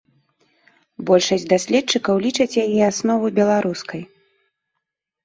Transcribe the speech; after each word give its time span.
Большасць 1.09 1.43
даследчыкаў 1.53 2.15
лічаць 2.25 2.59
яе 2.65 2.81
аснову 2.91 3.29
беларускай. 3.37 4.03